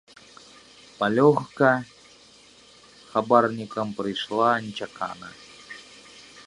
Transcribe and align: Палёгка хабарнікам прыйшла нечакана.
Палёгка 1.01 1.69
хабарнікам 3.11 3.87
прыйшла 4.01 4.49
нечакана. 4.69 5.29